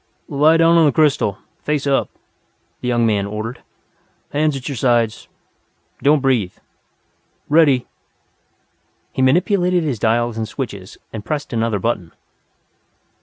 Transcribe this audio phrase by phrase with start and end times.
[0.27, 2.09] "Lie down on the crystal, face up,"
[2.81, 3.61] the young man ordered.
[4.31, 5.27] "Hands at your sides,
[6.01, 6.53] don't breathe.
[7.49, 7.85] Ready!"
[9.11, 12.13] He manipulated his dials and switches, and pressed another button.